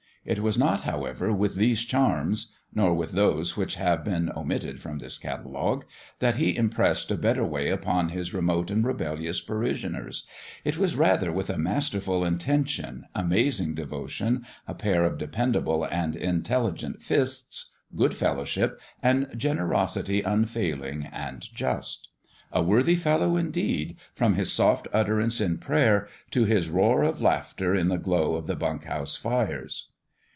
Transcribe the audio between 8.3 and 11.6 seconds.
remote and rebel lious parishioners; itVas rather with a